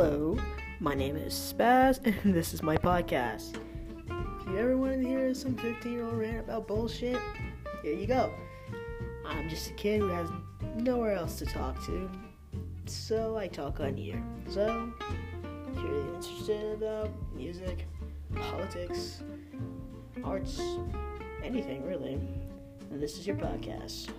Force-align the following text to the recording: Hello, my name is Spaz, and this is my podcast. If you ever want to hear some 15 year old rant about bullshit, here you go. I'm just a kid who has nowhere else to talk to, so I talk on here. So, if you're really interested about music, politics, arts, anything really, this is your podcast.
Hello, 0.00 0.38
my 0.78 0.94
name 0.94 1.16
is 1.16 1.34
Spaz, 1.34 1.98
and 2.24 2.32
this 2.32 2.54
is 2.54 2.62
my 2.62 2.76
podcast. 2.76 3.56
If 4.06 4.46
you 4.46 4.56
ever 4.56 4.76
want 4.76 4.92
to 4.92 5.08
hear 5.08 5.34
some 5.34 5.56
15 5.56 5.92
year 5.92 6.04
old 6.04 6.16
rant 6.16 6.38
about 6.38 6.68
bullshit, 6.68 7.18
here 7.82 7.94
you 7.94 8.06
go. 8.06 8.32
I'm 9.26 9.48
just 9.48 9.70
a 9.70 9.72
kid 9.72 9.98
who 9.98 10.06
has 10.06 10.30
nowhere 10.76 11.16
else 11.16 11.36
to 11.40 11.46
talk 11.46 11.84
to, 11.86 12.08
so 12.86 13.36
I 13.36 13.48
talk 13.48 13.80
on 13.80 13.96
here. 13.96 14.22
So, 14.48 14.88
if 15.72 15.82
you're 15.82 15.90
really 15.90 16.14
interested 16.14 16.74
about 16.74 17.10
music, 17.34 17.84
politics, 18.36 19.24
arts, 20.22 20.62
anything 21.42 21.84
really, 21.84 22.20
this 22.92 23.18
is 23.18 23.26
your 23.26 23.34
podcast. 23.34 24.10